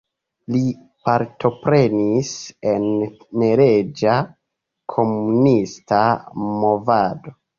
[0.53, 0.59] Li
[1.07, 2.31] partoprenis
[2.71, 2.87] en
[3.43, 4.15] neleĝa
[4.97, 6.01] komunista
[6.65, 7.37] movado.